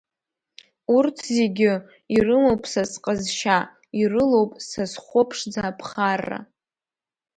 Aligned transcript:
Урҭзегьы 0.95 1.73
ирымоуп 2.15 2.61
са 2.71 2.83
сҟазшьа, 2.91 3.57
ирылоуп 4.01 4.51
са 4.69 4.83
схәыԥшӡа 4.91 5.61
аԥхарра. 5.69 6.39